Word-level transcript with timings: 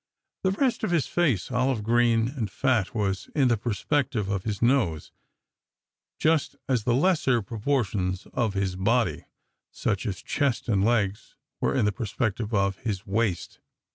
The 0.43 0.49
rest 0.49 0.83
of 0.83 0.89
his 0.89 1.05
face, 1.05 1.51
olive 1.51 1.83
green 1.83 2.27
and 2.29 2.49
fat, 2.49 2.95
was 2.95 3.29
in 3.35 3.49
the 3.49 3.55
perspective 3.55 4.29
of 4.29 4.41
this 4.41 4.59
nose, 4.59 5.11
just 6.17 6.55
as 6.67 6.85
the 6.85 6.95
lesser 6.95 7.43
proportions 7.43 8.25
of 8.33 8.55
his 8.55 8.75
body, 8.75 9.25
such 9.69 10.07
as 10.07 10.23
chest 10.23 10.67
and 10.67 10.83
legs, 10.83 11.35
were 11.59 11.75
in 11.75 11.85
the 11.85 11.91
perspective 11.91 12.51
of 12.51 12.79
his 12.79 13.05
waist. 13.05 13.59